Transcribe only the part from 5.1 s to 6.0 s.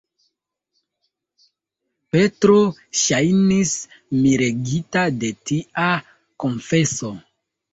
de tia